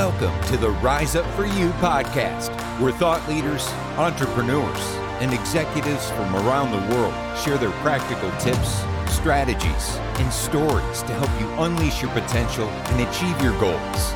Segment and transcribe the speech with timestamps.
[0.00, 2.48] Welcome to the Rise Up For You podcast,
[2.80, 3.68] where thought leaders,
[3.98, 4.80] entrepreneurs,
[5.20, 8.82] and executives from around the world share their practical tips,
[9.14, 14.14] strategies, and stories to help you unleash your potential and achieve your goals.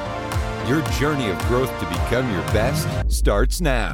[0.66, 3.92] Your journey of growth to become your best starts now.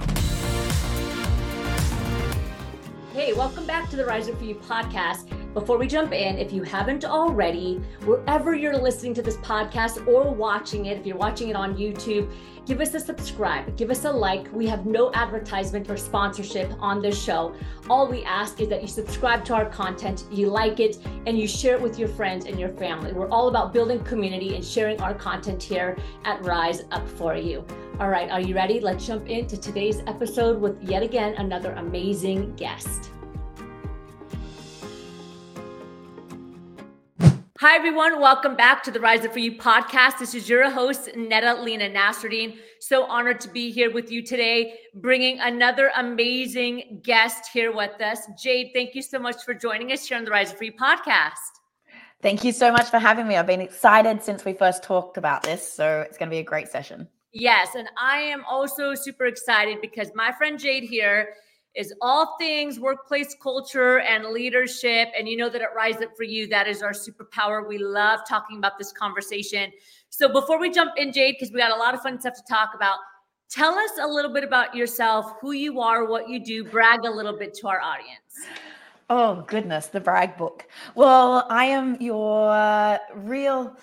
[3.12, 5.39] Hey, welcome back to the Rise Up For You podcast.
[5.55, 10.33] Before we jump in, if you haven't already, wherever you're listening to this podcast or
[10.33, 12.30] watching it, if you're watching it on YouTube,
[12.66, 14.47] give us a subscribe, give us a like.
[14.52, 17.52] We have no advertisement or sponsorship on this show.
[17.88, 21.48] All we ask is that you subscribe to our content, you like it, and you
[21.48, 23.12] share it with your friends and your family.
[23.12, 27.65] We're all about building community and sharing our content here at Rise Up For You.
[27.98, 28.79] All right, are you ready?
[28.79, 33.10] Let's jump into today's episode with yet again another amazing guest.
[37.60, 38.23] Hi, everyone.
[38.23, 40.18] Welcome back to the Rise Up For You podcast.
[40.18, 42.56] This is your host, Nadalena Nasruddin.
[42.78, 48.20] So honored to be here with you today, bringing another amazing guest here with us.
[48.43, 50.73] Jade, thank you so much for joining us here on the Rise Up For You
[50.73, 51.35] podcast.
[52.23, 53.37] Thank you so much for having me.
[53.37, 55.70] I've been excited since we first talked about this.
[55.70, 57.09] So it's going to be a great session.
[57.35, 57.74] Yes.
[57.74, 61.35] And I am also super excited because my friend Jade here
[61.74, 65.09] is all things workplace culture and leadership.
[65.16, 67.66] And you know that at Rise Up For You, that is our superpower.
[67.66, 69.71] We love talking about this conversation.
[70.09, 72.43] So before we jump in, Jade, because we got a lot of fun stuff to
[72.48, 72.98] talk about,
[73.48, 77.10] tell us a little bit about yourself, who you are, what you do, brag a
[77.10, 78.47] little bit to our audience.
[79.09, 80.66] Oh, goodness, the brag book.
[80.94, 83.76] Well, I am your real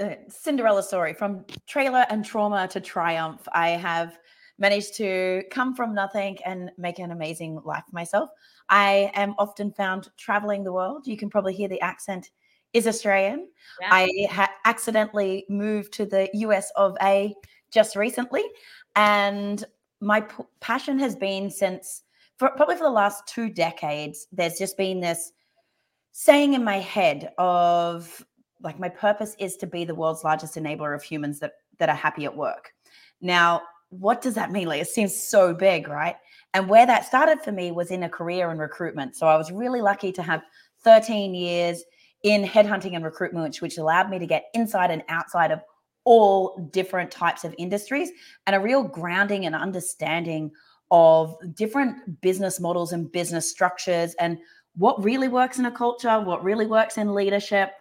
[0.00, 3.46] uh, Cinderella story from trailer and trauma to triumph.
[3.52, 4.18] I have
[4.62, 8.30] managed to come from nothing and make an amazing life for myself.
[8.70, 11.06] I am often found traveling the world.
[11.06, 12.30] You can probably hear the accent
[12.72, 13.48] is Australian.
[13.80, 13.88] Yeah.
[13.92, 17.34] I ha- accidentally moved to the US of A
[17.70, 18.44] just recently.
[18.96, 19.62] And
[20.00, 22.04] my p- passion has been since
[22.38, 25.32] for probably for the last two decades, there's just been this
[26.12, 28.24] saying in my head of
[28.62, 31.96] like my purpose is to be the world's largest enabler of humans that that are
[31.96, 32.72] happy at work.
[33.20, 34.68] Now, what does that mean?
[34.68, 36.16] Like it seems so big, right?
[36.54, 39.16] And where that started for me was in a career in recruitment.
[39.16, 40.42] So I was really lucky to have
[40.82, 41.84] 13 years
[42.22, 45.60] in headhunting and recruitment, which, allowed me to get inside and outside of
[46.04, 48.10] all different types of industries
[48.46, 50.50] and a real grounding and understanding
[50.90, 54.38] of different business models and business structures and
[54.74, 57.72] what really works in a culture, what really works in leadership,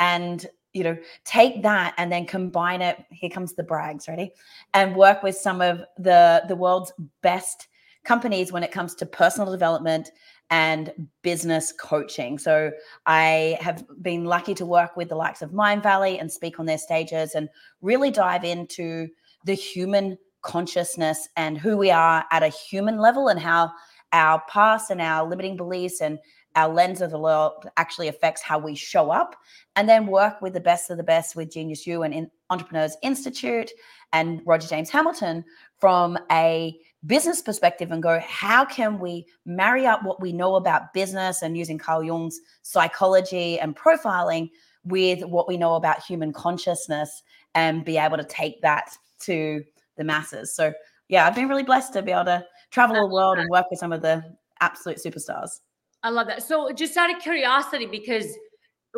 [0.00, 0.46] and
[0.78, 4.32] you know take that and then combine it here comes the brags ready?
[4.74, 7.68] And work with some of the the world's best
[8.04, 10.10] companies when it comes to personal development
[10.50, 12.38] and business coaching.
[12.38, 12.70] So
[13.06, 16.78] i have been lucky to work with the likes of Mindvalley and speak on their
[16.78, 17.48] stages and
[17.82, 19.08] really dive into
[19.44, 23.70] the human consciousness and who we are at a human level and how
[24.12, 26.18] our past and our limiting beliefs and
[26.56, 29.36] our lens of the world actually affects how we show up
[29.76, 32.96] and then work with the best of the best with genius u and in entrepreneurs
[33.02, 33.70] institute
[34.12, 35.44] and roger james hamilton
[35.78, 36.76] from a
[37.06, 41.56] business perspective and go how can we marry up what we know about business and
[41.56, 44.50] using carl jung's psychology and profiling
[44.84, 47.22] with what we know about human consciousness
[47.54, 49.62] and be able to take that to
[49.96, 50.54] the masses?
[50.54, 50.72] So
[51.08, 53.78] yeah i've been really blessed to be able to travel the world and work with
[53.78, 54.22] some of the
[54.60, 55.60] absolute superstars
[56.02, 56.42] I love that.
[56.42, 58.26] So, just out of curiosity, because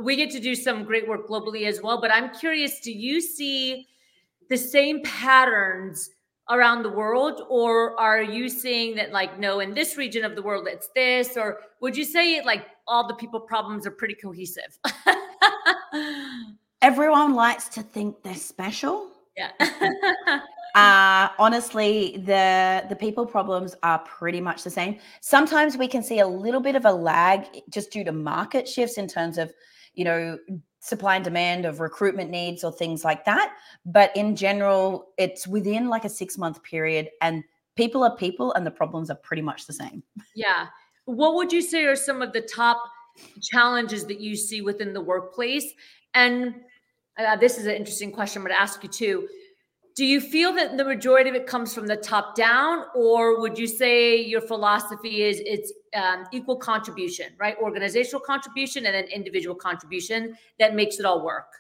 [0.01, 3.21] we get to do some great work globally as well, but I'm curious do you
[3.21, 3.87] see
[4.49, 6.11] the same patterns
[6.51, 10.43] around the world, or are you seeing that, like, no, in this region of the
[10.43, 14.15] world, it's this, or would you say, it like, all the people problems are pretty
[14.15, 14.77] cohesive?
[16.83, 19.11] Everyone likes to think they're special.
[19.37, 19.53] Yeah.
[20.75, 24.99] uh honestly the the people problems are pretty much the same.
[25.21, 28.99] Sometimes we can see a little bit of a lag just due to market shifts
[28.99, 29.53] in terms of
[29.95, 30.39] you know
[30.81, 33.55] supply and demand of recruitment needs or things like that.
[33.85, 37.45] But in general it's within like a 6 month period and
[37.77, 40.03] people are people and the problems are pretty much the same.
[40.35, 40.67] Yeah.
[41.05, 42.83] What would you say are some of the top
[43.43, 45.73] challenges that you see within the workplace?
[46.15, 46.55] And
[47.19, 49.29] uh, this is an interesting question i'm going to ask you too
[50.01, 53.59] do you feel that the majority of it comes from the top down or would
[53.59, 57.55] you say your philosophy is it's um, equal contribution right?
[57.61, 61.51] Organizational contribution and then individual contribution that makes it all work?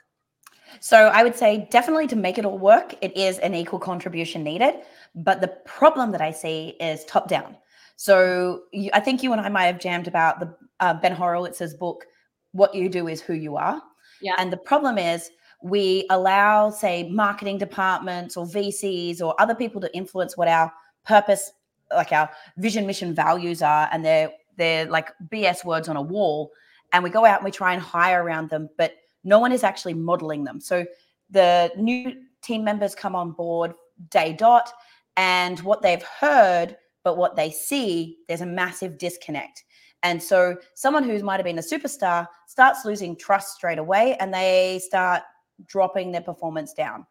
[0.80, 4.42] So i would say definitely to make it all work it is an equal contribution
[4.42, 4.74] needed
[5.14, 7.58] but the problem that i see is top down.
[7.96, 10.48] So you, i think you and i might have jammed about the
[10.84, 12.06] uh, ben horowitz's book
[12.52, 13.82] what you do is who you are.
[14.22, 14.34] Yeah.
[14.38, 15.30] And the problem is
[15.62, 20.72] we allow, say, marketing departments or VCs or other people to influence what our
[21.04, 21.52] purpose,
[21.94, 26.50] like our vision, mission, values are, and they're they're like BS words on a wall,
[26.92, 29.64] and we go out and we try and hire around them, but no one is
[29.64, 30.60] actually modeling them.
[30.60, 30.84] So
[31.30, 33.72] the new team members come on board
[34.10, 34.72] day dot,
[35.16, 39.64] and what they've heard, but what they see, there's a massive disconnect.
[40.02, 44.32] And so someone who might have been a superstar starts losing trust straight away and
[44.32, 45.22] they start
[45.66, 47.06] dropping their performance down.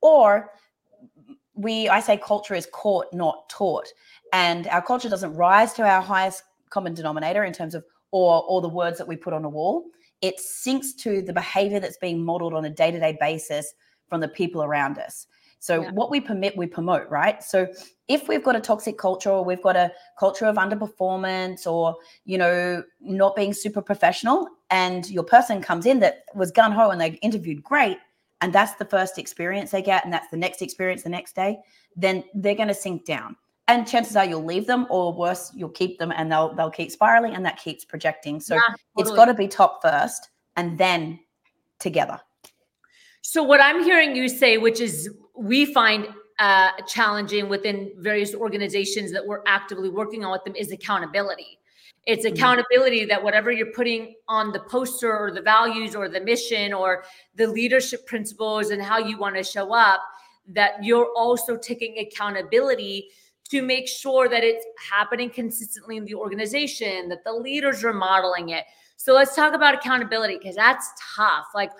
[0.00, 0.50] Or
[1.54, 3.88] we, I say culture is caught, not taught.
[4.32, 8.60] And our culture doesn't rise to our highest common denominator in terms of or or
[8.60, 9.84] the words that we put on a wall.
[10.22, 13.74] It syncs to the behavior that's being modeled on a day-to-day basis
[14.08, 15.26] from the people around us.
[15.60, 15.90] So yeah.
[15.90, 17.42] what we permit, we promote, right?
[17.42, 17.66] So
[18.06, 22.38] if we've got a toxic culture or we've got a culture of underperformance or, you
[22.38, 27.00] know, not being super professional and your person comes in that was gun ho and
[27.00, 27.98] they interviewed great
[28.40, 31.58] and that's the first experience they get and that's the next experience the next day,
[31.96, 33.36] then they're going to sink down.
[33.66, 36.90] And chances are you'll leave them or worse, you'll keep them and they'll they'll keep
[36.90, 38.40] spiraling and that keeps projecting.
[38.40, 38.84] So yeah, totally.
[38.96, 41.20] it's got to be top first and then
[41.78, 42.18] together.
[43.20, 49.12] So what I'm hearing you say, which is we find uh, challenging within various organizations
[49.12, 51.57] that we're actively working on with them, is accountability.
[52.06, 52.34] It's mm-hmm.
[52.34, 57.04] accountability that whatever you're putting on the poster or the values or the mission or
[57.34, 60.00] the leadership principles and how you want to show up,
[60.48, 63.10] that you're also taking accountability
[63.50, 68.50] to make sure that it's happening consistently in the organization, that the leaders are modeling
[68.50, 68.64] it.
[68.96, 71.46] So let's talk about accountability because that's tough.
[71.54, 71.70] Like,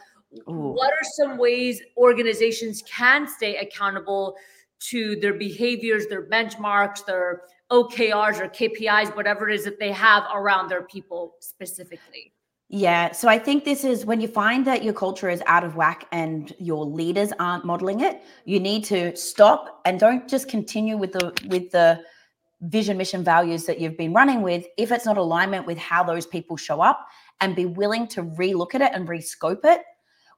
[0.48, 0.72] Ooh.
[0.74, 4.36] what are some ways organizations can stay accountable
[4.80, 10.24] to their behaviors, their benchmarks, their OKRs or KPIs, whatever it is that they have
[10.34, 12.32] around their people specifically?
[12.70, 13.12] Yeah.
[13.12, 16.06] So I think this is when you find that your culture is out of whack
[16.12, 21.12] and your leaders aren't modeling it, you need to stop and don't just continue with
[21.12, 22.02] the with the
[22.62, 26.26] vision, mission, values that you've been running with if it's not alignment with how those
[26.26, 27.06] people show up
[27.40, 29.80] and be willing to relook at it and rescope it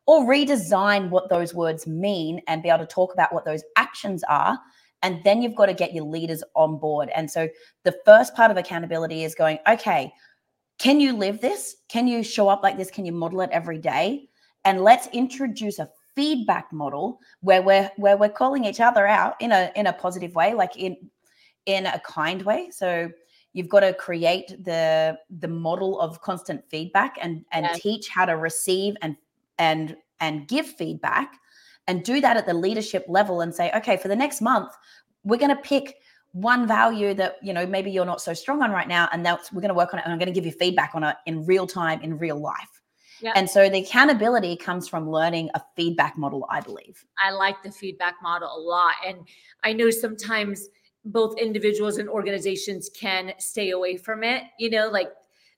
[0.06, 4.23] or redesign what those words mean and be able to talk about what those actions
[4.29, 4.59] are.
[5.02, 7.11] And then you've got to get your leaders on board.
[7.14, 7.49] And so
[7.85, 10.12] the first part of accountability is going, okay,
[10.79, 11.76] can you live this?
[11.88, 12.91] Can you show up like this?
[12.91, 14.29] Can you model it every day?
[14.64, 19.52] And let's introduce a feedback model where we're where we're calling each other out in
[19.52, 20.97] a in a positive way, like in
[21.67, 22.70] in a kind way.
[22.70, 23.11] So
[23.53, 27.75] you've got to create the the model of constant feedback and and yeah.
[27.75, 29.17] teach how to receive and
[29.58, 31.35] and and give feedback
[31.90, 34.72] and do that at the leadership level and say okay for the next month
[35.25, 35.96] we're going to pick
[36.32, 39.52] one value that you know maybe you're not so strong on right now and that's
[39.52, 41.16] we're going to work on it and i'm going to give you feedback on it
[41.26, 42.81] in real time in real life
[43.20, 43.32] yeah.
[43.34, 47.72] and so the accountability comes from learning a feedback model i believe i like the
[47.72, 49.19] feedback model a lot and
[49.64, 50.69] i know sometimes
[51.06, 55.10] both individuals and organizations can stay away from it you know like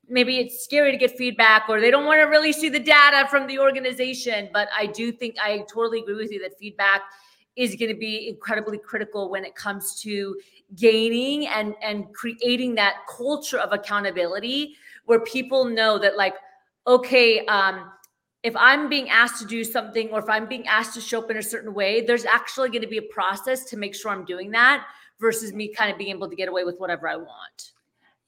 [0.08, 3.26] maybe it's scary to get feedback or they don't want to really see the data
[3.28, 4.48] from the organization.
[4.52, 7.02] But I do think I totally agree with you that feedback
[7.56, 10.36] is going to be incredibly critical when it comes to
[10.74, 16.34] gaining and and creating that culture of accountability where people know that like
[16.86, 17.90] okay um
[18.42, 21.30] if i'm being asked to do something or if i'm being asked to show up
[21.30, 24.24] in a certain way there's actually going to be a process to make sure i'm
[24.24, 24.86] doing that
[25.20, 27.72] versus me kind of being able to get away with whatever i want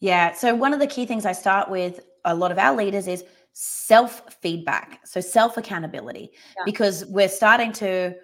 [0.05, 0.33] yeah.
[0.33, 3.25] So, one of the key things I start with a lot of our leaders is
[3.55, 5.01] self feedback.
[5.07, 6.63] So, self accountability, yeah.
[6.67, 8.15] because we're starting to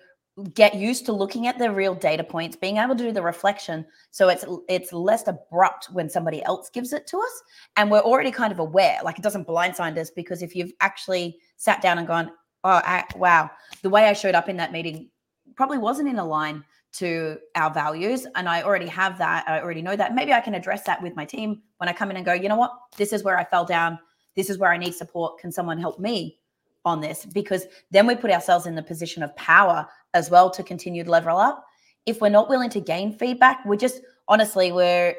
[0.53, 3.85] get used to looking at the real data points being able to do the reflection
[4.11, 7.43] so it's it's less abrupt when somebody else gives it to us
[7.77, 11.37] and we're already kind of aware like it doesn't blindside us because if you've actually
[11.57, 12.31] sat down and gone
[12.65, 13.51] oh I, wow
[13.83, 15.11] the way i showed up in that meeting
[15.57, 19.83] probably wasn't in a line to our values and i already have that i already
[19.83, 20.15] know that.
[20.15, 22.49] Maybe i can address that with my team when i come in and go you
[22.49, 22.73] know what?
[22.97, 23.99] This is where i fell down.
[24.37, 25.39] This is where i need support.
[25.39, 26.39] Can someone help me
[26.85, 27.27] on this?
[27.27, 31.11] Because then we put ourselves in the position of power as well to continue to
[31.11, 31.65] level up.
[32.07, 35.15] If we're not willing to gain feedback we're just honestly we're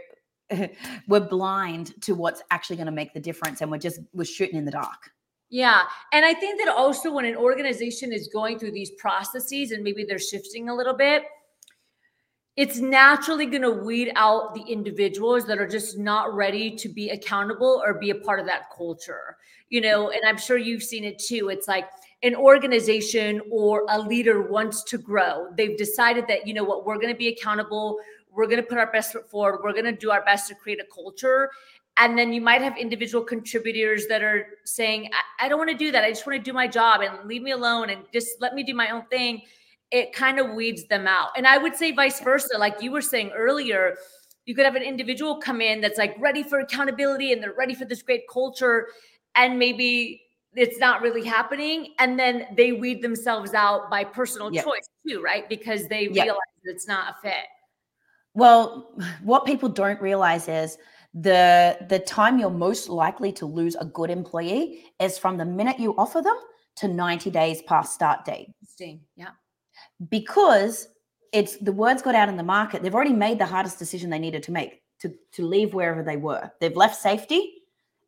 [1.07, 4.57] we're blind to what's actually going to make the difference and we're just we're shooting
[4.57, 5.11] in the dark.
[5.51, 5.81] Yeah.
[6.13, 10.05] And I think that also when an organization is going through these processes and maybe
[10.05, 11.23] they're shifting a little bit,
[12.57, 17.09] it's naturally going to weed out the individuals that are just not ready to be
[17.09, 19.37] accountable or be a part of that culture
[19.71, 20.05] you know?
[20.05, 20.13] Mm-hmm.
[20.13, 21.49] And i'm sure you've seen it too.
[21.49, 21.89] It's like
[22.21, 25.47] an organization or a leader wants to grow.
[25.57, 27.97] They've decided that you know what we're going to be accountable
[28.33, 30.55] we're going to put our best foot forward we're going to do our best to
[30.55, 31.49] create a culture.
[31.97, 35.77] And then you might have individual contributors that are saying I, I don't want to
[35.77, 36.03] do that.
[36.03, 38.63] I just want to do my job and leave me alone and just let me
[38.63, 39.41] do my own thing
[39.91, 43.01] it kind of weeds them out and i would say vice versa like you were
[43.01, 43.95] saying earlier
[44.45, 47.73] you could have an individual come in that's like ready for accountability and they're ready
[47.73, 48.87] for this great culture
[49.35, 50.21] and maybe
[50.53, 54.65] it's not really happening and then they weed themselves out by personal yep.
[54.65, 56.25] choice too right because they yep.
[56.25, 57.47] realize it's not a fit
[58.33, 58.93] well
[59.23, 60.77] what people don't realize is
[61.13, 65.77] the the time you're most likely to lose a good employee is from the minute
[65.79, 66.37] you offer them
[66.77, 68.47] to 90 days past start date.
[68.61, 69.01] Interesting.
[69.15, 69.31] Yeah.
[70.09, 70.87] Because
[71.31, 72.81] it's the words got out in the market.
[72.81, 76.17] They've already made the hardest decision they needed to make to, to leave wherever they
[76.17, 76.51] were.
[76.59, 77.53] They've left safety.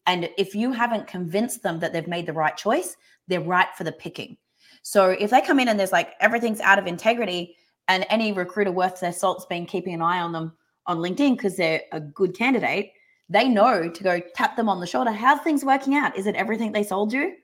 [0.06, 2.98] And if you haven't convinced them that they've made the right choice,
[3.28, 4.38] they're right for the picking.
[4.82, 7.56] So if they come in and there's like everything's out of integrity
[7.88, 10.54] and any recruiter worth their salt's been keeping an eye on them
[10.88, 12.92] on LinkedIn because they're a good candidate,
[13.30, 15.12] they know to go tap them on the shoulder.
[15.12, 16.18] How's things working out?
[16.18, 17.36] Is it everything they sold you?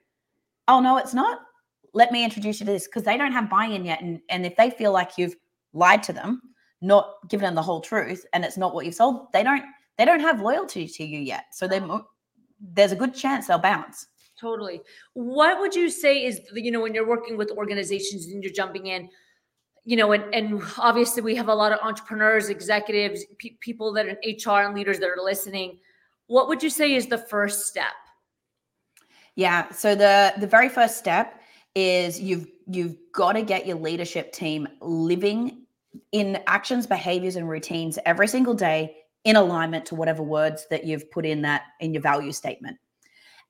[0.67, 1.39] Oh, no, it's not.
[1.93, 4.01] Let me introduce you to this because they don't have buy in yet.
[4.01, 5.35] And, and if they feel like you've
[5.73, 6.41] lied to them,
[6.81, 9.63] not given them the whole truth, and it's not what you've sold, they don't
[9.97, 11.45] they don't have loyalty to you yet.
[11.51, 11.81] So they
[12.59, 14.07] there's a good chance they'll bounce.
[14.39, 14.81] Totally.
[15.13, 18.87] What would you say is you know when you're working with organizations and you're jumping
[18.87, 19.09] in?
[19.89, 24.05] you know, and, and obviously we have a lot of entrepreneurs, executives, pe- people that
[24.05, 25.79] are in HR and leaders that are listening.
[26.27, 27.93] What would you say is the first step?
[29.33, 29.71] Yeah.
[29.71, 31.38] So the the very first step
[31.79, 35.63] is you've you've got to get your leadership team living
[36.11, 41.09] in actions, behaviors, and routines every single day in alignment to whatever words that you've
[41.11, 42.77] put in that in your value statement.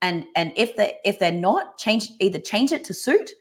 [0.02, 3.32] And and if they if they're not, change either change it to suit.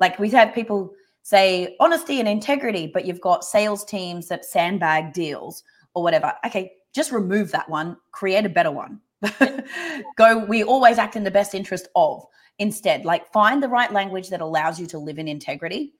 [0.00, 5.12] Like we've had people say honesty and integrity, but you've got sales teams that sandbag
[5.12, 5.62] deals
[5.94, 6.32] or whatever.
[6.46, 9.00] Okay, just remove that one, create a better one.
[10.16, 12.24] Go, we always act in the best interest of.
[12.58, 15.94] Instead, like find the right language that allows you to live in integrity.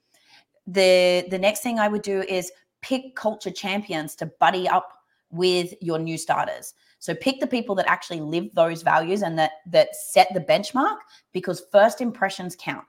[0.67, 4.93] The the next thing I would do is pick culture champions to buddy up
[5.31, 6.75] with your new starters.
[6.99, 10.97] So pick the people that actually live those values and that that set the benchmark
[11.33, 12.85] because first impressions count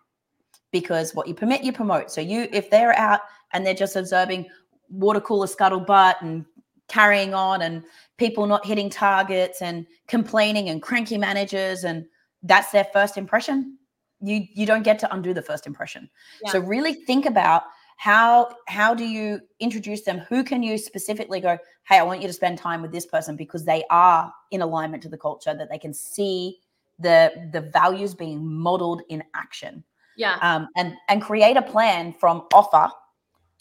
[0.72, 2.12] because what you permit, you promote.
[2.12, 3.22] So you, if they're out
[3.54, 4.48] and they're just observing
[4.90, 6.46] water cooler scuttlebutt and
[6.88, 7.84] carrying on and
[8.18, 12.06] people not hitting targets and complaining and cranky managers and
[12.44, 13.78] that's their first impression.
[14.22, 16.10] You you don't get to undo the first impression.
[16.44, 16.52] Yeah.
[16.52, 17.64] so really think about
[17.98, 20.20] how how do you introduce them?
[20.20, 23.36] Who can you specifically go hey i want you to spend time with this person
[23.36, 26.58] because they are in alignment to the culture that they can see
[27.00, 29.84] the the values being modeled in action.
[30.18, 30.38] Yeah.
[30.42, 32.90] Um, and and create a plan from offer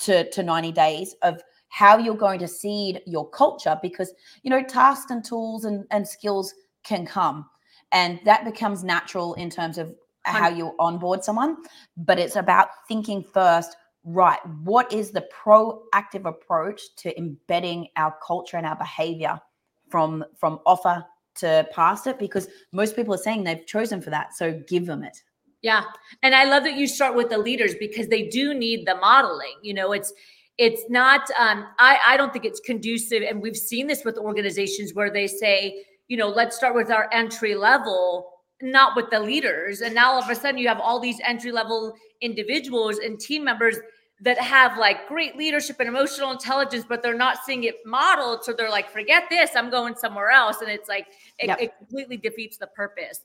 [0.01, 4.63] to to 90 days of how you're going to seed your culture because you know
[4.63, 7.47] tasks and tools and, and skills can come
[7.93, 11.57] and that becomes natural in terms of how you onboard someone
[11.97, 18.57] but it's about thinking first right what is the proactive approach to embedding our culture
[18.57, 19.41] and our behavior
[19.89, 21.05] from from offer
[21.35, 25.03] to pass it because most people are saying they've chosen for that so give them
[25.03, 25.23] it
[25.63, 25.83] yeah.
[26.23, 29.55] And I love that you start with the leaders because they do need the modeling.
[29.63, 30.13] You know, it's
[30.57, 34.95] it's not um I I don't think it's conducive and we've seen this with organizations
[34.95, 39.83] where they say, you know, let's start with our entry level, not with the leaders.
[39.83, 43.45] And now all of a sudden you have all these entry level individuals and team
[43.45, 43.77] members
[44.21, 48.43] that have like great leadership and emotional intelligence, but they're not seeing it modeled.
[48.43, 50.61] So they're like, forget this, I'm going somewhere else.
[50.61, 51.07] And it's like,
[51.39, 51.61] it, yep.
[51.61, 53.21] it completely defeats the purpose.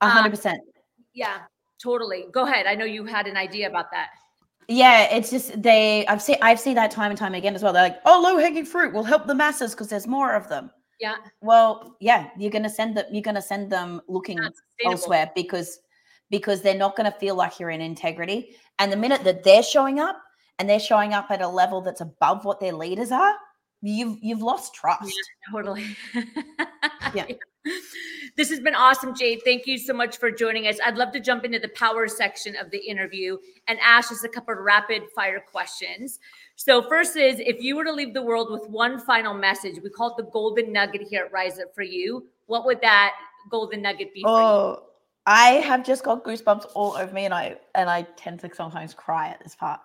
[0.00, 0.58] A hundred percent.
[0.58, 0.82] Um,
[1.14, 1.38] yeah.
[1.80, 2.26] Totally.
[2.32, 2.66] Go ahead.
[2.66, 4.10] I know you had an idea about that.
[4.68, 6.06] Yeah, it's just they.
[6.06, 7.72] I've seen I've seen that time and time again as well.
[7.72, 10.70] They're like, "Oh, low hanging fruit will help the masses because there's more of them."
[11.02, 11.16] Yeah.
[11.40, 13.06] Well, yeah, you're gonna send them.
[13.10, 14.38] You're gonna send them looking
[14.86, 15.80] elsewhere because
[16.30, 18.54] because they're not gonna feel like you're in integrity.
[18.78, 20.16] And the minute that they're showing up
[20.60, 23.34] and they're showing up at a level that's above what their leaders are,
[23.82, 25.12] you've you've lost trust.
[25.12, 25.96] Yeah, totally.
[27.14, 27.26] yeah.
[28.36, 29.42] This has been awesome, Jade.
[29.44, 30.78] Thank you so much for joining us.
[30.84, 33.36] I'd love to jump into the power section of the interview
[33.68, 36.18] and ask just a couple of rapid fire questions.
[36.56, 39.90] So, first is if you were to leave the world with one final message, we
[39.90, 42.26] call it the golden nugget here at Rise Up for you.
[42.46, 43.14] What would that
[43.50, 44.22] golden nugget be?
[44.24, 44.84] oh,
[45.26, 48.94] I have just got goosebumps all over me, and I and I tend to sometimes
[48.94, 49.80] cry at this part.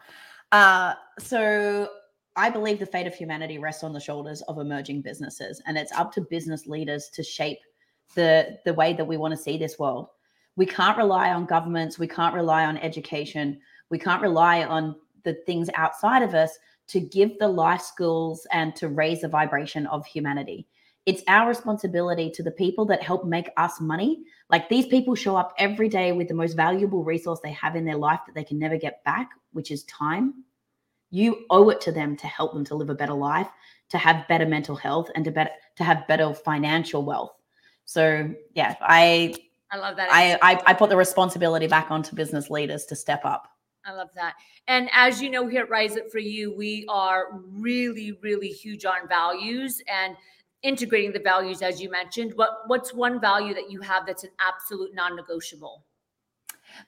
[0.52, 1.90] Uh, so
[2.38, 5.92] I believe the fate of humanity rests on the shoulders of emerging businesses, and it's
[5.92, 7.60] up to business leaders to shape
[8.14, 10.08] the the way that we want to see this world.
[10.56, 12.00] We can't rely on governments.
[12.00, 13.60] We can't rely on education.
[13.90, 18.76] We can't rely on the things outside of us to give the life skills and
[18.76, 20.68] to raise the vibration of humanity.
[21.08, 24.24] it's our responsibility to the people that help make us money.
[24.50, 27.86] Like these people show up every day with the most valuable resource they have in
[27.86, 30.44] their life that they can never get back, which is time.
[31.10, 33.50] You owe it to them to help them to live a better life,
[33.90, 37.34] to have better mental health, and to better to have better financial wealth.
[37.86, 39.34] So yeah, I
[39.72, 40.10] I love that.
[40.12, 43.50] I, I, I put the responsibility back onto business leaders to step up.
[43.86, 44.36] I love that.
[44.68, 48.86] And as you know, here at Rise Up for You, we are really, really huge
[48.86, 50.16] on values and
[50.62, 52.34] integrating the values, as you mentioned.
[52.36, 55.84] What what's one value that you have that's an absolute non-negotiable?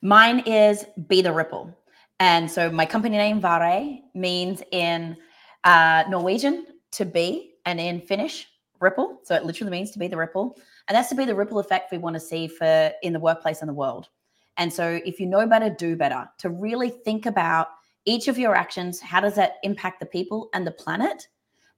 [0.02, 1.74] Mine is be the ripple.
[2.20, 5.16] And so my company name Vare means in
[5.64, 8.48] uh, Norwegian to be, and in Finnish
[8.80, 9.20] ripple.
[9.24, 10.58] So it literally means to be the ripple.
[10.88, 13.62] And that's to be the ripple effect we want to see for in the workplace
[13.62, 14.10] and the world.
[14.58, 16.28] And so if you know better, do better.
[16.40, 17.68] To really think about
[18.06, 21.28] each of your actions, how does that impact the people and the planet?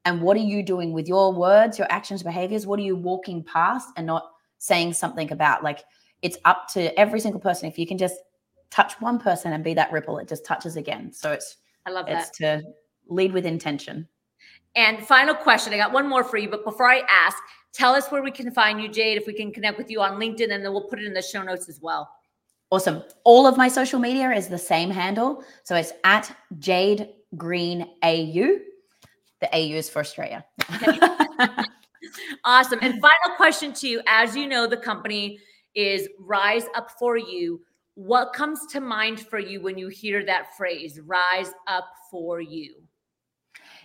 [0.06, 2.66] And what are you doing with your words, your actions, behaviors?
[2.66, 5.64] What are you walking past and not saying something about?
[5.64, 5.84] Like
[6.22, 7.68] it's up to every single person.
[7.68, 8.16] If you can just
[8.72, 11.12] touch one person and be that ripple, it just touches again.
[11.14, 12.62] So it's I love it's that.
[12.62, 12.64] to
[13.08, 14.08] lead with intention.
[14.76, 17.38] And final question, I got one more for you, but before I ask,
[17.74, 20.20] tell us where we can find you, Jade, if we can connect with you on
[20.20, 22.10] LinkedIn, and then we'll put it in the show notes as well.
[22.72, 23.04] Awesome.
[23.26, 25.44] All of my social media is the same handle.
[25.64, 28.60] So it's at Jade Green AU.
[29.42, 30.46] The AU is for Australia.
[32.46, 32.80] awesome.
[32.82, 35.40] And final question to you as you know, the company
[35.76, 37.60] is Rise Up for You.
[38.02, 42.74] What comes to mind for you when you hear that phrase, Rise Up for You?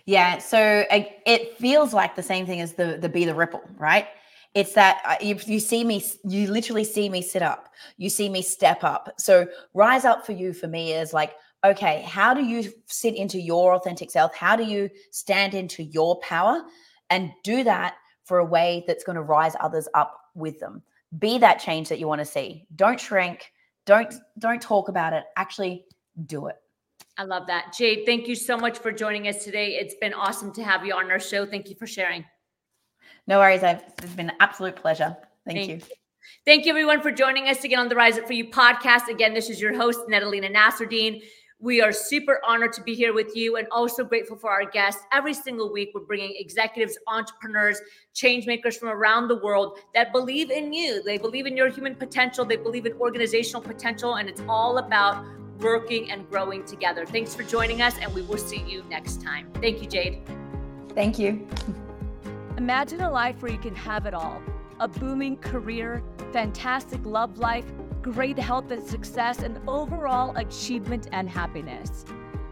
[0.07, 4.07] Yeah, so it feels like the same thing as the the be the ripple, right?
[4.55, 8.27] It's that uh, you, you see me, you literally see me sit up, you see
[8.27, 9.13] me step up.
[9.19, 13.39] So rise up for you for me is like, okay, how do you sit into
[13.39, 14.33] your authentic self?
[14.33, 16.63] How do you stand into your power
[17.11, 20.81] and do that for a way that's going to rise others up with them?
[21.19, 22.65] Be that change that you want to see.
[22.75, 23.51] Don't shrink.
[23.87, 25.23] Don't don't talk about it.
[25.37, 25.85] Actually
[26.27, 26.57] do it.
[27.17, 27.73] I love that.
[27.75, 29.77] Jade, thank you so much for joining us today.
[29.77, 31.45] It's been awesome to have you on our show.
[31.47, 32.23] Thank you for sharing.
[33.25, 33.63] No worries.
[33.63, 35.17] I've, it's been an absolute pleasure.
[35.45, 35.75] Thank, Thank you.
[35.77, 35.81] you.
[36.45, 39.07] Thank you, everyone, for joining us again on the Rise Up For You podcast.
[39.07, 41.23] Again, this is your host, Nadalena Nasruddin.
[41.59, 45.01] We are super honored to be here with you and also grateful for our guests.
[45.11, 47.81] Every single week, we're bringing executives, entrepreneurs,
[48.13, 51.01] change makers from around the world that believe in you.
[51.01, 55.25] They believe in your human potential, they believe in organizational potential, and it's all about
[55.57, 57.07] working and growing together.
[57.07, 59.49] Thanks for joining us, and we will see you next time.
[59.55, 60.21] Thank you, Jade.
[60.93, 61.47] Thank you.
[62.57, 64.43] Imagine a life where you can have it all
[64.79, 67.65] a booming career, fantastic love life,
[68.13, 72.05] great health and success, and overall achievement and happiness.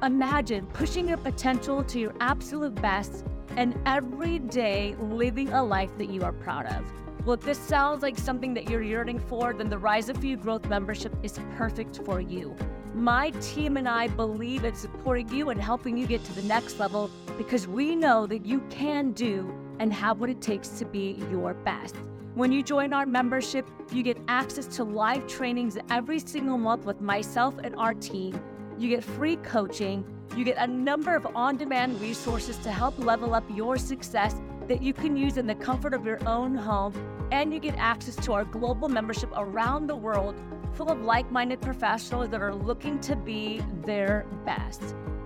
[0.04, 3.24] Imagine pushing your potential to your absolute best
[3.56, 6.84] and every day living a life that you are proud of.
[7.26, 10.38] Well, if this sounds like something that you're yearning for, then the Rise of You
[10.38, 12.56] Growth membership is perfect for you.
[12.94, 16.80] My team and I believe in supporting you and helping you get to the next
[16.80, 21.24] level because we know that you can do and have what it takes to be
[21.32, 21.96] your best.
[22.36, 27.00] When you join our membership, you get access to live trainings every single month with
[27.00, 28.38] myself and our team.
[28.78, 30.04] You get free coaching.
[30.36, 34.36] You get a number of on demand resources to help level up your success
[34.68, 36.94] that you can use in the comfort of your own home.
[37.32, 40.36] And you get access to our global membership around the world
[40.74, 44.82] full of like minded professionals that are looking to be their best.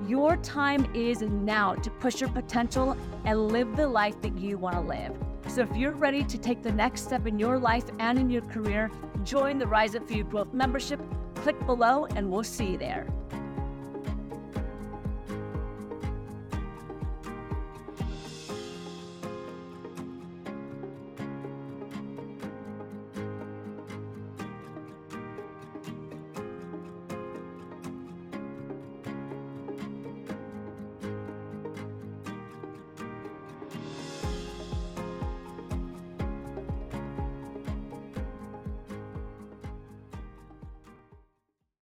[0.07, 2.95] Your time is now to push your potential
[3.25, 5.28] and live the life that you want to live.
[5.49, 8.43] So, if you're ready to take the next step in your life and in your
[8.43, 8.91] career,
[9.23, 11.01] join the Rise Up For You Growth membership.
[11.33, 13.07] Click below, and we'll see you there.